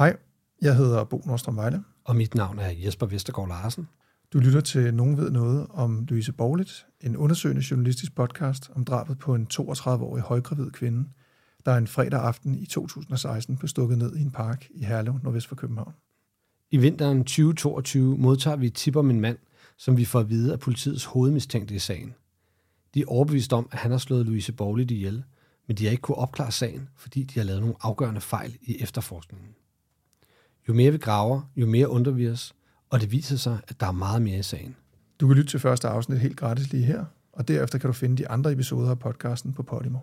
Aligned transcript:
Hej, 0.00 0.16
jeg 0.62 0.76
hedder 0.76 1.04
Bo 1.04 1.22
Nordstrøm 1.26 1.56
Vejle. 1.56 1.84
Og 2.04 2.16
mit 2.16 2.34
navn 2.34 2.58
er 2.58 2.70
Jesper 2.70 3.06
Vestergaard 3.06 3.48
Larsen. 3.48 3.88
Du 4.32 4.38
lytter 4.38 4.60
til 4.60 4.94
Nogen 4.94 5.16
ved 5.16 5.30
noget 5.30 5.66
om 5.70 6.06
Louise 6.08 6.32
Borglit, 6.32 6.86
en 7.00 7.16
undersøgende 7.16 7.62
journalistisk 7.70 8.14
podcast 8.14 8.70
om 8.74 8.84
drabet 8.84 9.18
på 9.18 9.34
en 9.34 9.46
32-årig 9.54 10.22
højgravid 10.22 10.70
kvinde, 10.70 11.08
der 11.64 11.76
en 11.76 11.86
fredag 11.86 12.20
aften 12.20 12.54
i 12.54 12.66
2016 12.66 13.56
blev 13.56 13.68
stukket 13.68 13.98
ned 13.98 14.16
i 14.16 14.20
en 14.20 14.30
park 14.30 14.68
i 14.70 14.84
Herlev, 14.84 15.20
nordvest 15.22 15.46
for 15.46 15.54
København. 15.54 15.92
I 16.70 16.76
vinteren 16.76 17.18
2022 17.18 18.18
modtager 18.18 18.56
vi 18.56 18.66
et 18.66 18.74
tip 18.74 18.96
om 18.96 19.10
en 19.10 19.20
mand, 19.20 19.38
som 19.76 19.96
vi 19.96 20.04
får 20.04 20.20
at 20.20 20.30
vide 20.30 20.52
af 20.52 20.60
politiets 20.60 21.04
hovedmistænkte 21.04 21.74
i 21.74 21.78
sagen. 21.78 22.14
De 22.94 23.00
er 23.00 23.06
overbevist 23.08 23.52
om, 23.52 23.68
at 23.72 23.78
han 23.78 23.90
har 23.90 23.98
slået 23.98 24.26
Louise 24.26 24.52
Borglit 24.52 24.90
ihjel, 24.90 25.24
men 25.66 25.76
de 25.76 25.84
har 25.84 25.90
ikke 25.90 26.00
kunne 26.00 26.18
opklare 26.18 26.52
sagen, 26.52 26.88
fordi 26.96 27.22
de 27.22 27.38
har 27.38 27.46
lavet 27.46 27.60
nogle 27.60 27.76
afgørende 27.80 28.20
fejl 28.20 28.58
i 28.62 28.82
efterforskningen. 28.82 29.54
Jo 30.68 30.74
mere 30.74 30.90
vi 30.92 30.98
graver, 30.98 31.40
jo 31.56 31.66
mere 31.66 31.88
undrer 31.88 32.12
vi 32.12 32.28
os, 32.28 32.52
og 32.90 33.00
det 33.00 33.12
viser 33.12 33.36
sig, 33.36 33.58
at 33.68 33.80
der 33.80 33.86
er 33.86 33.92
meget 33.92 34.22
mere 34.22 34.38
i 34.38 34.42
sagen. 34.42 34.76
Du 35.20 35.26
kan 35.26 35.36
lytte 35.36 35.50
til 35.50 35.60
første 35.60 35.88
afsnit 35.88 36.18
helt 36.20 36.36
gratis 36.36 36.72
lige 36.72 36.84
her, 36.84 37.04
og 37.32 37.48
derefter 37.48 37.78
kan 37.78 37.88
du 37.88 37.92
finde 37.94 38.16
de 38.16 38.28
andre 38.28 38.52
episoder 38.52 38.90
af 38.90 38.98
podcasten 38.98 39.52
på 39.52 39.62
Podimo. 39.62 39.98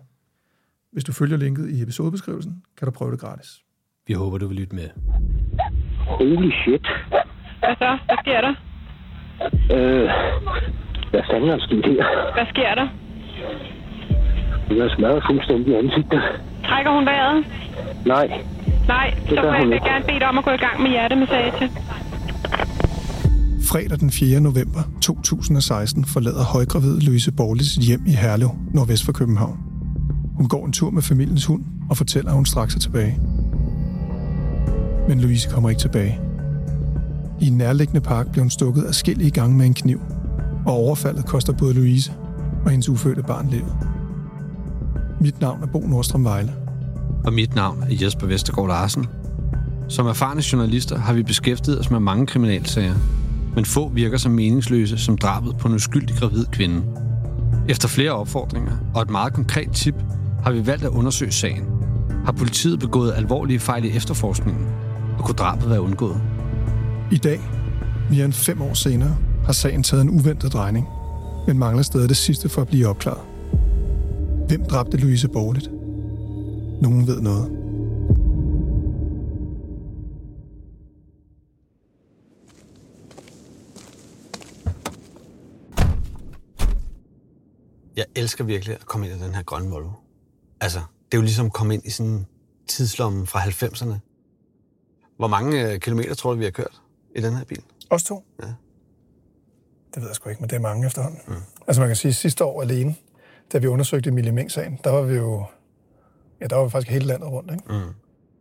Hvis 0.92 1.04
du 1.04 1.12
følger 1.12 1.36
linket 1.36 1.70
i 1.70 1.82
episodebeskrivelsen, 1.82 2.62
kan 2.78 2.86
du 2.86 2.90
prøve 2.92 3.10
det 3.10 3.20
gratis. 3.20 3.62
Vi 4.06 4.12
håber, 4.14 4.38
du 4.38 4.46
vil 4.48 4.56
lytte 4.56 4.74
med. 4.74 4.88
Holy 5.98 6.50
shit. 6.62 6.86
Hvad 7.58 7.74
så? 7.78 7.98
Hvad 8.06 8.16
sker 8.22 8.40
der? 8.40 8.54
Øh, 9.76 10.08
hvad 11.10 11.22
fanden 11.30 11.50
er 11.50 11.58
sket 11.58 11.84
her? 11.86 12.32
Hvad 12.34 12.46
sker 12.52 12.74
der? 12.74 12.88
Hun 14.68 14.80
er 14.80 14.94
smadret 14.96 15.22
fuldstændig 15.30 15.78
ansigtet. 15.78 16.22
Trækker 16.64 16.92
hun 16.92 17.06
vejret? 17.06 17.44
Nej, 18.06 18.26
Nej, 18.88 19.14
så 19.28 19.34
gør 19.34 19.60
vil 19.60 19.70
jeg 19.70 19.80
gerne 19.80 20.04
bede 20.04 20.18
dig 20.18 20.28
om 20.28 20.38
at 20.38 20.44
gå 20.44 20.50
i 20.50 20.56
gang 20.56 20.82
med 20.82 20.90
hjertemassage. 20.90 21.70
Fredag 23.70 23.98
den 24.00 24.10
4. 24.10 24.40
november 24.40 24.80
2016 25.02 26.04
forlader 26.04 26.44
højgravid 26.44 27.00
Louise 27.00 27.32
Borlis 27.32 27.74
hjem 27.74 28.06
i 28.06 28.10
Herlev, 28.10 28.50
nordvest 28.74 29.04
for 29.04 29.12
København. 29.12 29.58
Hun 30.36 30.48
går 30.48 30.66
en 30.66 30.72
tur 30.72 30.90
med 30.90 31.02
familiens 31.02 31.46
hund 31.46 31.64
og 31.90 31.96
fortæller, 31.96 32.30
at 32.30 32.36
hun 32.36 32.46
straks 32.46 32.74
er 32.74 32.78
tilbage. 32.78 33.18
Men 35.08 35.20
Louise 35.20 35.50
kommer 35.50 35.68
ikke 35.70 35.80
tilbage. 35.80 36.20
I 37.40 37.46
en 37.46 37.56
nærliggende 37.56 38.00
park 38.00 38.32
blev 38.32 38.42
hun 38.42 38.50
stukket 38.50 38.82
af 38.82 39.32
gange 39.32 39.56
med 39.56 39.66
en 39.66 39.74
kniv, 39.74 40.00
og 40.66 40.72
overfaldet 40.72 41.26
koster 41.26 41.52
både 41.52 41.74
Louise 41.74 42.12
og 42.64 42.70
hendes 42.70 42.88
ufødte 42.88 43.22
barn 43.22 43.48
livet. 43.48 43.76
Mit 45.20 45.40
navn 45.40 45.62
er 45.62 45.66
Bo 45.66 45.80
Nordstrøm 45.80 46.24
Vejle. 46.24 46.67
Og 47.24 47.32
mit 47.32 47.54
navn 47.54 47.82
er 47.82 47.96
Jesper 48.02 48.26
Vestergaard 48.26 48.68
Larsen. 48.68 49.06
Som 49.88 50.06
erfarne 50.06 50.42
journalister 50.52 50.98
har 50.98 51.12
vi 51.12 51.22
beskæftiget 51.22 51.80
os 51.80 51.90
med 51.90 52.00
mange 52.00 52.26
kriminalsager, 52.26 52.94
men 53.54 53.64
få 53.64 53.88
virker 53.88 54.18
så 54.18 54.28
meningsløse 54.28 54.98
som 54.98 55.18
drabet 55.18 55.56
på 55.58 55.68
en 55.68 55.74
uskyldig 55.74 56.16
gravid 56.16 56.44
kvinde. 56.52 56.82
Efter 57.68 57.88
flere 57.88 58.12
opfordringer 58.12 58.72
og 58.94 59.02
et 59.02 59.10
meget 59.10 59.32
konkret 59.32 59.72
tip, 59.72 59.94
har 60.44 60.52
vi 60.52 60.66
valgt 60.66 60.84
at 60.84 60.90
undersøge 60.90 61.32
sagen. 61.32 61.64
Har 62.24 62.32
politiet 62.32 62.80
begået 62.80 63.12
alvorlige 63.16 63.58
fejl 63.58 63.84
i 63.84 63.96
efterforskningen, 63.96 64.66
og 65.18 65.24
kunne 65.24 65.36
drabet 65.36 65.70
være 65.70 65.80
undgået? 65.80 66.20
I 67.12 67.16
dag, 67.16 67.40
mere 68.10 68.24
end 68.24 68.32
fem 68.32 68.62
år 68.62 68.74
senere, 68.74 69.16
har 69.44 69.52
sagen 69.52 69.82
taget 69.82 70.02
en 70.02 70.10
uventet 70.10 70.52
drejning, 70.52 70.86
men 71.46 71.58
mangler 71.58 71.82
stadig 71.82 72.08
det 72.08 72.16
sidste 72.16 72.48
for 72.48 72.62
at 72.62 72.68
blive 72.68 72.86
opklaret. 72.86 73.20
Hvem 74.48 74.64
dræbte 74.64 74.96
Louise 74.96 75.28
Borlet? 75.28 75.77
Nogen 76.82 77.06
ved 77.06 77.20
noget. 77.20 77.68
Jeg 87.96 88.06
elsker 88.16 88.44
virkelig 88.44 88.74
at 88.74 88.86
komme 88.86 89.08
ind 89.08 89.20
i 89.20 89.24
den 89.24 89.34
her 89.34 89.42
grønne 89.42 89.70
Volvo. 89.70 89.90
Altså, 90.60 90.78
det 90.78 91.14
er 91.14 91.18
jo 91.18 91.22
ligesom 91.22 91.46
at 91.46 91.52
komme 91.52 91.74
ind 91.74 91.86
i 91.86 91.90
sådan 91.90 92.12
en 92.12 92.26
tidslomme 92.68 93.26
fra 93.26 93.40
90'erne. 93.40 93.94
Hvor 95.16 95.26
mange 95.26 95.72
øh, 95.72 95.80
kilometer 95.80 96.14
tror 96.14 96.32
du, 96.32 96.38
vi 96.38 96.44
har 96.44 96.50
kørt 96.50 96.82
i 97.16 97.20
den 97.20 97.36
her 97.36 97.44
bil? 97.44 97.62
Os 97.90 98.02
to? 98.04 98.24
Ja. 98.42 98.46
Det 99.94 100.02
ved 100.02 100.08
jeg 100.08 100.16
sgu 100.16 100.28
ikke, 100.28 100.40
men 100.40 100.50
det 100.50 100.56
er 100.56 100.60
mange 100.60 100.86
efterhånden. 100.86 101.20
Mm. 101.28 101.34
Altså 101.66 101.80
man 101.80 101.88
kan 101.88 101.96
sige, 101.96 102.08
at 102.08 102.14
sidste 102.14 102.44
år 102.44 102.62
alene, 102.62 102.94
da 103.52 103.58
vi 103.58 103.66
undersøgte 103.66 104.10
Emilie 104.10 104.32
Meng-sagen, 104.32 104.80
der 104.84 104.90
var 104.90 105.02
vi 105.02 105.14
jo... 105.14 105.44
Ja, 106.40 106.46
der 106.46 106.56
var 106.56 106.64
vi 106.64 106.70
faktisk 106.70 106.90
hele 106.92 107.04
landet 107.06 107.28
rundt, 107.28 107.52
ikke? 107.52 107.64
Mm. 107.72 107.94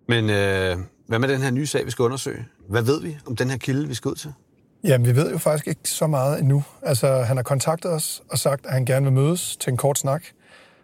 Men 0.08 0.30
øh, 0.30 0.78
hvad 1.08 1.19
med 1.19 1.28
den 1.30 1.41
her 1.41 1.52
nye 1.52 1.66
sag, 1.68 1.85
vi 1.85 1.91
skal 1.91 2.03
undersøge? 2.03 2.46
Hvad 2.69 2.81
ved 2.81 3.02
vi 3.02 3.18
om 3.28 3.35
den 3.35 3.50
her 3.50 3.58
kilde, 3.58 3.88
vi 3.88 3.94
skal 3.94 4.09
ud 4.09 4.16
til? 4.16 4.34
Jamen, 4.84 5.08
vi 5.08 5.16
ved 5.16 5.31
jo 5.31 5.38
faktisk 5.38 5.68
ikke 5.68 5.90
så 5.90 6.07
meget 6.07 6.40
endnu. 6.40 6.63
Altså, 6.81 7.22
han 7.22 7.38
har 7.38 7.44
kontaktet 7.44 7.91
os 7.91 8.22
og 8.31 8.38
sagt, 8.40 8.66
at 8.66 8.74
han 8.74 8.86
gerne 8.86 9.03
vil 9.06 9.13
mødes 9.13 9.57
til 9.57 9.72
en 9.72 9.78
kort 9.78 10.00
snak, 10.00 10.24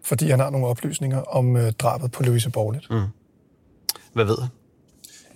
fordi 0.02 0.30
han 0.30 0.40
har 0.40 0.50
nogle 0.50 0.66
oplysninger 0.66 1.20
om 1.22 1.56
øh, 1.56 1.72
drabet 1.72 2.12
på 2.12 2.22
Louise 2.22 2.50
Borglit. 2.50 2.90
Mm. 2.90 3.02
Hvad 4.12 4.24
ved 4.24 4.36
han? 4.40 4.48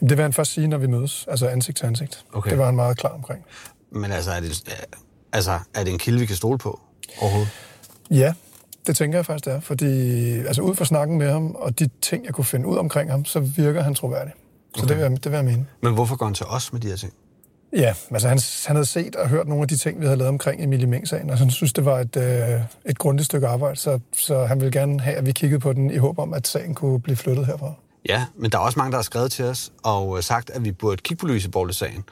Det 0.08 0.16
vil 0.16 0.22
han 0.22 0.32
først 0.32 0.52
sige, 0.52 0.68
når 0.68 0.78
vi 0.78 0.86
mødes, 0.86 1.26
altså 1.28 1.48
ansigt 1.48 1.78
til 1.78 1.86
ansigt. 1.86 2.24
Okay. 2.32 2.50
Det 2.50 2.58
var 2.58 2.64
han 2.64 2.74
meget 2.76 2.98
klar 2.98 3.10
omkring. 3.10 3.44
Men 3.92 4.12
altså, 4.12 4.30
er 4.30 4.40
det, 4.40 4.62
er- 4.66 4.96
altså, 5.32 5.58
er 5.74 5.84
det 5.84 5.92
en 5.92 5.98
kilde, 5.98 6.18
vi 6.18 6.26
kan 6.26 6.36
stole 6.36 6.58
på 6.58 6.80
overhovedet? 7.20 7.50
Ja, 8.10 8.34
det 8.88 8.96
tænker 8.96 9.18
jeg 9.18 9.26
faktisk, 9.26 9.44
det 9.44 9.52
er. 9.52 9.60
Fordi 9.60 10.30
altså, 10.38 10.62
ud 10.62 10.74
fra 10.74 10.84
snakken 10.84 11.18
med 11.18 11.30
ham, 11.30 11.50
og 11.50 11.78
de 11.78 11.88
ting, 12.02 12.24
jeg 12.24 12.34
kunne 12.34 12.44
finde 12.44 12.68
ud 12.68 12.76
omkring 12.76 13.10
ham, 13.10 13.24
så 13.24 13.40
virker 13.40 13.82
han 13.82 13.94
troværdig. 13.94 14.32
Så 14.76 14.82
okay. 14.82 14.88
det, 14.88 14.96
vil 14.96 15.02
jeg, 15.02 15.24
det 15.24 15.32
vil 15.32 15.36
jeg 15.36 15.44
mene. 15.44 15.66
Men 15.82 15.94
hvorfor 15.94 16.16
går 16.16 16.26
han 16.26 16.34
til 16.34 16.46
os 16.46 16.72
med 16.72 16.80
de 16.80 16.88
her 16.88 16.96
ting? 16.96 17.12
Ja, 17.76 17.94
altså 18.10 18.28
han, 18.28 18.38
han 18.66 18.76
havde 18.76 18.86
set 18.86 19.16
og 19.16 19.28
hørt 19.28 19.48
nogle 19.48 19.62
af 19.62 19.68
de 19.68 19.76
ting, 19.76 20.00
vi 20.00 20.04
havde 20.04 20.16
lavet 20.16 20.28
omkring 20.28 20.64
Emilie 20.64 20.86
Meng-sagen, 20.86 21.30
og 21.30 21.38
han 21.38 21.50
synes, 21.50 21.72
det 21.72 21.84
var 21.84 21.98
et, 21.98 22.16
øh, 22.16 22.60
et 22.86 22.98
grundigt 22.98 23.26
stykke 23.26 23.46
arbejde, 23.46 23.76
så, 23.76 23.98
så 24.16 24.44
han 24.44 24.60
ville 24.60 24.72
gerne 24.72 25.00
have, 25.00 25.16
at 25.16 25.26
vi 25.26 25.32
kiggede 25.32 25.60
på 25.60 25.72
den 25.72 25.90
i 25.90 25.96
håb 25.96 26.18
om, 26.18 26.34
at 26.34 26.48
sagen 26.48 26.74
kunne 26.74 27.00
blive 27.00 27.16
flyttet 27.16 27.46
herfra. 27.46 27.72
Ja, 28.08 28.24
men 28.36 28.50
der 28.50 28.58
er 28.58 28.62
også 28.62 28.78
mange, 28.78 28.90
der 28.90 28.98
har 28.98 29.02
skrevet 29.02 29.32
til 29.32 29.44
os 29.44 29.72
og 29.82 30.16
øh, 30.16 30.22
sagt, 30.22 30.50
at 30.50 30.64
vi 30.64 30.72
burde 30.72 30.96
kigge 30.96 31.20
på 31.20 31.26
Louise 31.26 31.50
Borle-sagen, 31.50 32.04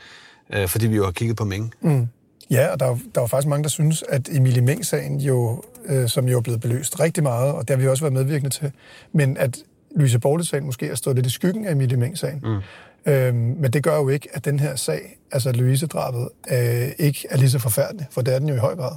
øh, 0.53 0.69
fordi 0.69 0.87
vi 0.87 0.97
jo 0.97 1.05
har 1.05 1.13
kigget 1.13 1.37
på 1.37 1.45
Ming. 1.45 1.75
Mm. 1.81 2.09
Ja, 2.51 2.67
og 2.73 2.81
der, 2.81 2.87
er- 2.87 2.99
der 3.15 3.21
var 3.21 3.27
faktisk 3.27 3.49
mange, 3.49 3.63
der 3.63 3.69
synes, 3.69 4.05
at 4.09 4.29
Emilie 4.33 4.63
Meng-sagen 4.63 5.21
jo, 5.21 5.63
øh, 5.85 6.09
som 6.09 6.29
jo 6.29 6.37
er 6.37 6.41
blevet 6.41 6.61
belyst 6.61 7.01
rigtig 7.01 7.23
meget, 7.23 7.53
og 7.53 7.69
det 7.69 7.77
har 7.77 7.83
vi 7.83 7.89
også 7.89 8.05
været 8.05 8.13
medvirkende 8.13 8.51
til, 8.51 8.73
men 9.13 9.37
at 9.37 9.59
Louise 9.97 10.19
Borle-sagen 10.19 10.67
måske 10.67 10.89
er 10.89 10.95
stået 10.95 11.17
lidt 11.17 11.27
i 11.27 11.31
skyggen 11.31 11.67
af 11.67 11.73
Emilie 11.73 11.97
Meng-sagen. 11.97 12.41
Mm. 12.45 13.13
Øhm, 13.13 13.35
men 13.37 13.73
det 13.73 13.83
gør 13.83 13.97
jo 13.97 14.09
ikke, 14.09 14.29
at 14.33 14.45
den 14.45 14.61
her 14.61 14.77
sag, 14.77 15.19
altså 15.33 15.53
Louise-drabet, 15.53 16.29
øh, 16.51 16.89
ikke 16.99 17.27
er 17.31 17.37
lige 17.37 17.51
så 17.51 17.59
forfærdelig, 17.59 18.07
for 18.11 18.21
det 18.23 18.35
er 18.35 18.39
den 18.39 18.49
jo 18.49 18.55
i 18.55 18.59
høj 18.59 18.77
grad. 18.77 18.93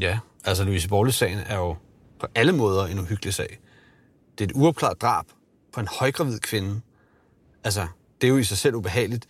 Ja, 0.00 0.18
altså 0.44 0.64
Louise 0.64 0.88
Borle-sagen 0.88 1.38
er 1.48 1.56
jo 1.56 1.74
på 2.20 2.26
alle 2.34 2.52
måder 2.52 2.86
en 2.86 2.98
uhyggelig 2.98 3.34
sag. 3.34 3.58
Det 4.38 4.44
er 4.44 4.48
et 4.48 4.52
uopklaret 4.54 5.00
drab 5.02 5.24
på 5.74 5.80
en 5.80 5.88
højgravid 6.00 6.38
kvinde. 6.38 6.80
Altså, 7.64 7.86
det 8.20 8.26
er 8.26 8.30
jo 8.30 8.38
i 8.38 8.44
sig 8.44 8.58
selv 8.58 8.74
ubehageligt. 8.74 9.26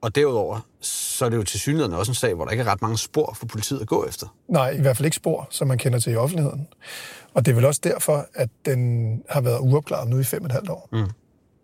Og 0.00 0.14
derudover, 0.14 0.60
så 0.80 1.24
er 1.24 1.28
det 1.28 1.36
jo 1.36 1.42
til 1.42 1.60
synligheden 1.60 1.92
også 1.92 2.10
en 2.10 2.14
sag, 2.14 2.34
hvor 2.34 2.44
der 2.44 2.52
ikke 2.52 2.62
er 2.64 2.72
ret 2.72 2.82
mange 2.82 2.98
spor 2.98 3.32
for 3.38 3.46
politiet 3.46 3.80
at 3.80 3.86
gå 3.86 4.06
efter. 4.06 4.26
Nej, 4.48 4.70
i 4.70 4.80
hvert 4.80 4.96
fald 4.96 5.04
ikke 5.04 5.16
spor, 5.16 5.48
som 5.50 5.68
man 5.68 5.78
kender 5.78 5.98
til 5.98 6.12
i 6.12 6.16
offentligheden. 6.16 6.68
Og 7.34 7.46
det 7.46 7.52
er 7.52 7.54
vel 7.54 7.64
også 7.64 7.80
derfor, 7.84 8.26
at 8.34 8.48
den 8.64 9.22
har 9.28 9.40
været 9.40 9.58
uopklaret 9.60 10.08
nu 10.08 10.18
i 10.18 10.24
fem 10.24 10.42
og 10.42 10.46
et 10.46 10.52
halvt 10.52 10.70
år. 10.70 10.88
Mm. 10.92 11.10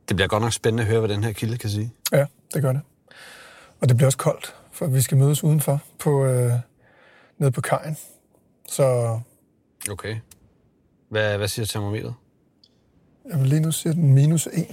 Det 0.08 0.16
bliver 0.16 0.28
godt 0.28 0.42
nok 0.42 0.52
spændende 0.52 0.82
at 0.82 0.88
høre, 0.88 1.00
hvad 1.00 1.08
den 1.08 1.24
her 1.24 1.32
kilde 1.32 1.58
kan 1.58 1.70
sige. 1.70 1.92
Ja, 2.12 2.26
det 2.54 2.62
gør 2.62 2.72
det. 2.72 2.80
Og 3.80 3.88
det 3.88 3.96
bliver 3.96 4.06
også 4.06 4.18
koldt, 4.18 4.54
for 4.72 4.86
vi 4.86 5.00
skal 5.00 5.16
mødes 5.16 5.44
udenfor 5.44 5.80
på, 5.98 6.24
øh, 6.24 6.52
nede 7.38 7.52
på 7.52 7.60
kajen. 7.60 7.96
Så 8.68 9.18
Okay. 9.90 10.16
Hvad, 11.08 11.36
hvad 11.38 11.48
siger 11.48 11.66
termometeret? 11.66 12.14
jeg 13.30 13.40
vil 13.40 13.48
lige 13.48 13.60
nu 13.60 13.72
sige 13.72 13.92
den 13.92 14.12
minus 14.14 14.48
1. 14.52 14.66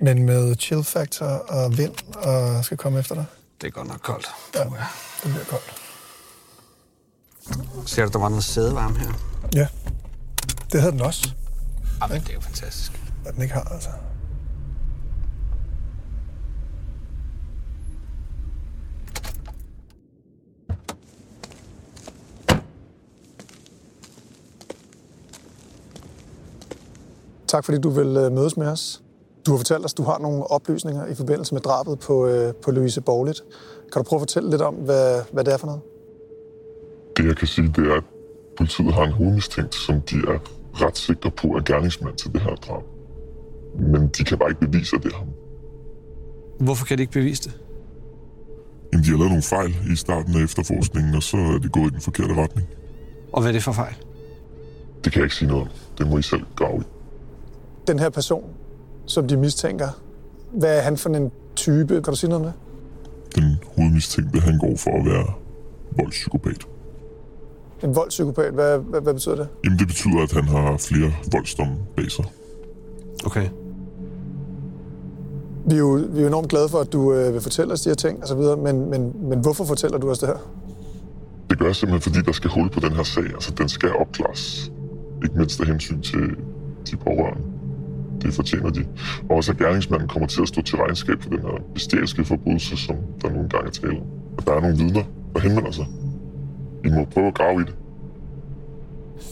Men 0.00 0.22
med 0.22 0.56
chill 0.56 0.84
factor 0.84 1.26
og 1.26 1.78
vind 1.78 1.94
og 2.16 2.64
skal 2.64 2.76
komme 2.76 2.98
efter 2.98 3.14
dig. 3.14 3.24
Det 3.60 3.66
er 3.66 3.70
godt 3.70 3.88
nok 3.88 4.00
koldt. 4.02 4.26
Ja, 4.54 4.60
det 4.60 4.70
bliver 5.22 5.44
koldt. 5.44 5.74
Ser 7.90 8.04
du, 8.06 8.10
der 8.12 8.18
var 8.18 8.28
noget 8.28 8.44
sædevarme 8.44 8.98
her? 8.98 9.12
Ja, 9.54 9.68
det 10.72 10.80
havde 10.80 10.92
den 10.92 11.00
også, 11.00 11.30
Ah, 12.00 12.10
men 12.10 12.20
det 12.20 12.28
er 12.30 12.34
jo 12.34 12.40
fantastisk. 12.40 13.00
hvad 13.22 13.32
den 13.32 13.42
ikke 13.42 13.54
har, 13.54 13.62
altså. 13.64 13.88
Tak 27.48 27.64
fordi 27.64 27.78
du 27.78 27.90
vil 27.90 28.16
øh, 28.16 28.32
mødes 28.32 28.56
med 28.56 28.66
os. 28.66 29.02
Du 29.46 29.50
har 29.50 29.58
fortalt 29.58 29.84
os, 29.84 29.92
at 29.92 29.98
du 29.98 30.02
har 30.02 30.18
nogle 30.18 30.50
oplysninger 30.50 31.06
i 31.06 31.14
forbindelse 31.14 31.54
med 31.54 31.62
drabet 31.62 31.98
på, 31.98 32.26
øh, 32.26 32.54
på 32.54 32.70
Louise 32.70 33.00
Borglit. 33.00 33.40
Kan 33.92 34.02
du 34.02 34.08
prøve 34.08 34.18
at 34.18 34.20
fortælle 34.20 34.50
lidt 34.50 34.62
om, 34.62 34.74
hvad, 34.74 35.22
hvad 35.32 35.44
det 35.44 35.52
er 35.52 35.56
for 35.56 35.66
noget? 35.66 35.80
Det 37.16 37.26
jeg 37.26 37.36
kan 37.36 37.48
sige, 37.48 37.72
det 37.76 37.88
er, 37.90 37.94
at 37.94 38.04
politiet 38.56 38.94
har 38.94 39.04
en 39.04 39.12
hovedmistænkt, 39.12 39.74
som 39.74 40.00
de 40.00 40.16
er 40.16 40.38
ret 40.74 40.98
sikre 40.98 41.30
på 41.30 41.46
er 41.46 41.60
gerningsmand 41.60 42.16
til 42.16 42.32
det 42.32 42.40
her 42.40 42.54
drab. 42.54 42.82
Men 43.78 44.08
de 44.08 44.24
kan 44.24 44.38
bare 44.38 44.50
ikke 44.50 44.60
bevise, 44.60 44.96
at 44.96 45.02
det 45.02 45.12
er 45.12 45.16
ham. 45.16 45.28
Hvorfor 46.60 46.86
kan 46.86 46.98
de 46.98 47.02
ikke 47.02 47.12
bevise 47.12 47.42
det? 47.42 47.60
Jamen, 48.92 49.04
de 49.04 49.10
har 49.10 49.16
lavet 49.16 49.30
nogle 49.30 49.42
fejl 49.42 49.74
i 49.92 49.96
starten 49.96 50.36
af 50.36 50.44
efterforskningen, 50.44 51.14
og 51.14 51.22
så 51.22 51.36
er 51.36 51.58
det 51.58 51.72
gået 51.72 51.86
i 51.86 51.90
den 51.90 52.00
forkerte 52.00 52.34
retning. 52.42 52.68
Og 53.32 53.40
hvad 53.40 53.50
er 53.50 53.52
det 53.52 53.62
for 53.62 53.72
fejl? 53.72 53.94
Det 55.04 55.12
kan 55.12 55.20
jeg 55.20 55.24
ikke 55.26 55.36
sige 55.36 55.48
noget 55.48 55.62
om. 55.62 55.68
Det 55.98 56.06
må 56.10 56.18
I 56.18 56.22
selv 56.22 56.42
grave 56.56 56.80
i. 56.80 56.84
Den 57.86 57.98
her 57.98 58.10
person, 58.10 58.44
som 59.06 59.28
de 59.28 59.36
mistænker, 59.36 59.88
hvad 60.52 60.78
er 60.78 60.82
han 60.82 60.96
for 60.96 61.10
en 61.10 61.32
type? 61.56 61.94
Kan 61.94 62.02
du 62.02 62.16
sige 62.16 62.30
noget 62.30 62.46
om 62.46 62.52
det? 62.52 62.60
Den 63.42 63.58
hovedmistænkte, 63.76 64.40
han 64.40 64.58
går 64.58 64.76
for 64.76 64.90
at 65.00 65.06
være 65.06 65.26
voldspsykopat. 65.96 66.58
En 67.82 67.96
voldspsykopat, 67.96 68.52
hvad, 68.52 68.78
hvad, 68.78 69.00
hvad 69.00 69.14
betyder 69.14 69.34
det? 69.34 69.48
Jamen, 69.64 69.78
det 69.78 69.86
betyder, 69.86 70.22
at 70.22 70.32
han 70.32 70.44
har 70.44 70.76
flere 70.76 71.12
voldsdomme 71.32 71.76
bag 71.96 72.10
sig. 72.10 72.24
Okay. 73.26 73.48
Vi 75.66 75.74
er 75.74 75.78
jo, 75.78 76.06
vi 76.10 76.18
er 76.18 76.22
jo 76.22 76.26
enormt 76.26 76.48
glade 76.48 76.68
for, 76.68 76.78
at 76.78 76.92
du 76.92 77.12
øh, 77.14 77.34
vil 77.34 77.40
fortælle 77.40 77.72
os 77.72 77.80
de 77.80 77.90
her 77.90 77.94
ting 77.94 78.22
og 78.22 78.28
så 78.28 78.34
videre, 78.34 78.56
men, 78.56 78.90
men, 78.90 79.12
men 79.28 79.40
hvorfor 79.40 79.64
fortæller 79.64 79.98
du 79.98 80.10
os 80.10 80.18
det 80.18 80.28
her? 80.28 80.36
Det 81.50 81.58
gør 81.58 81.66
jeg 81.66 81.76
simpelthen, 81.76 82.12
fordi 82.12 82.26
der 82.26 82.32
skal 82.32 82.50
hul 82.50 82.70
på 82.70 82.80
den 82.80 82.92
her 82.92 83.02
sag. 83.02 83.24
Altså, 83.24 83.54
den 83.58 83.68
skal 83.68 83.92
opklares. 83.92 84.72
Ikke 85.24 85.38
mindst 85.38 85.60
af 85.60 85.66
hensyn 85.66 86.02
til 86.02 86.36
de 86.90 86.96
pårørende. 86.96 87.53
Det 88.24 88.34
fortjener 88.34 88.70
de. 88.70 88.86
Og 89.30 89.36
også 89.36 89.52
at 89.52 89.58
gerningsmanden 89.58 90.08
kommer 90.08 90.26
til 90.26 90.42
at 90.42 90.48
stå 90.48 90.62
til 90.62 90.76
regnskab 90.78 91.22
for 91.22 91.30
den 91.30 91.40
her 91.40 91.62
bestialske 91.74 92.24
forbrydelse, 92.24 92.76
som 92.76 92.96
der 93.22 93.30
nogle 93.30 93.48
gange 93.48 93.66
er 93.66 93.70
tale 93.70 94.00
om. 94.00 94.06
Og 94.38 94.46
der 94.46 94.52
er 94.52 94.60
nogle 94.60 94.76
vidner, 94.76 95.02
der 95.34 95.40
henvender 95.40 95.70
sig. 95.70 95.86
I 96.84 96.88
må 96.88 97.04
prøve 97.04 97.26
at 97.26 97.34
grave 97.34 97.60
i 97.60 97.64
det. 97.64 97.74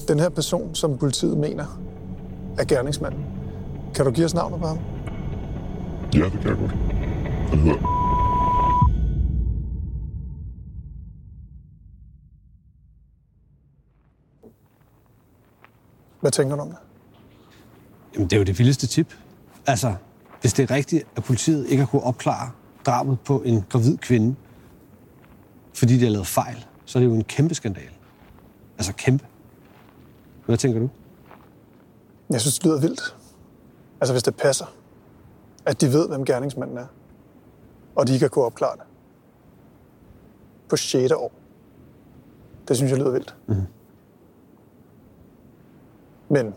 Den 0.09 0.21
her 0.21 0.29
person, 0.29 0.75
som 0.75 0.99
politiet 0.99 1.37
mener 1.39 1.81
er 2.59 2.65
gerningsmanden. 2.65 3.25
Kan 3.95 4.05
du 4.05 4.11
give 4.11 4.25
os 4.25 4.35
navnet 4.35 4.61
på 4.61 4.67
ham? 4.67 4.79
Ja, 6.15 6.25
det 6.25 6.41
kan 6.41 6.49
jeg 6.49 6.59
godt. 6.59 6.73
Han 7.51 7.59
hedder 7.59 8.03
Hvad 16.21 16.31
tænker 16.31 16.57
du 16.57 16.63
om 16.63 16.69
det? 16.69 16.92
Jamen, 18.15 18.31
det 18.31 18.33
er 18.33 18.41
jo 18.41 18.45
det 18.45 18.59
vildeste 18.59 18.87
tip. 18.87 19.15
Altså, 19.67 19.95
hvis 20.41 20.53
det 20.53 20.71
er 20.71 20.75
rigtigt, 20.75 21.07
at 21.17 21.25
politiet 21.25 21.67
ikke 21.67 21.83
har 21.83 21.87
kunnet 21.87 22.05
opklare 22.05 22.51
drabet 22.87 23.21
på 23.21 23.43
en 23.43 23.65
gravid 23.69 23.99
kvinde, 23.99 24.37
fordi 25.75 25.99
de 25.99 26.05
har 26.05 26.11
lavet 26.11 26.27
fejl, 26.27 26.67
så 26.85 26.99
er 26.99 27.01
det 27.01 27.09
jo 27.09 27.15
en 27.15 27.25
kæmpe 27.25 27.55
skandal. 27.55 27.91
Altså 28.79 28.93
kæmpe. 28.93 29.27
Hvad 30.47 30.57
tænker 30.57 30.81
du? 30.81 30.91
Jeg 32.31 32.41
synes, 32.41 32.59
det 32.59 32.67
lyder 32.67 32.81
vildt. 32.81 33.17
Altså, 34.01 34.15
hvis 34.15 34.23
det 34.23 34.37
passer, 34.37 34.67
at 35.67 35.81
de 35.81 35.93
ved, 35.93 36.09
hvem 36.09 36.25
gerningsmanden 36.25 36.79
er, 36.79 36.87
og 37.95 38.07
de 38.07 38.13
ikke 38.13 38.25
har 38.25 38.29
kunnet 38.29 38.47
opklare 38.47 38.77
det. 38.77 38.85
På 40.69 40.77
6. 40.77 41.13
år. 41.13 41.33
Det 42.69 42.77
synes 42.77 42.91
jeg 42.91 42.99
lyder 42.99 43.11
vildt. 43.11 43.37
Mm-hmm. 43.47 43.67
Men, 46.29 46.55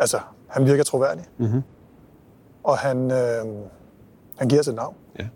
altså, 0.00 0.20
han 0.48 0.66
virker 0.66 0.84
troværdig. 0.84 1.24
Mhm. 1.38 1.62
Og 2.64 2.78
han, 2.78 3.10
øh, 3.10 3.44
han 4.38 4.48
giver 4.48 4.60
os 4.60 4.68
et 4.68 4.74
navn. 4.74 4.96
Ja. 5.18 5.26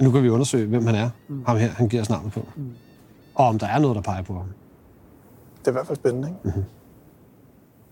Nu 0.00 0.10
kan 0.10 0.22
vi 0.22 0.28
undersøge, 0.28 0.66
hvem 0.66 0.86
han 0.86 0.94
er. 0.94 1.10
Mm. 1.28 1.44
Ham 1.44 1.56
her, 1.56 1.68
han 1.68 1.88
giver 1.88 2.02
os 2.02 2.10
navnet 2.10 2.32
på. 2.32 2.48
Mm. 2.56 2.72
Og 3.34 3.46
om 3.46 3.58
der 3.58 3.66
er 3.66 3.78
noget, 3.78 3.96
der 3.96 4.02
peger 4.02 4.22
på 4.22 4.34
ham. 4.34 4.46
Det 5.58 5.66
er 5.66 5.70
i 5.70 5.72
hvert 5.72 5.86
fald 5.86 5.96
spændende, 5.96 6.28
ikke? 6.28 6.40
Mm-hmm. 6.44 6.64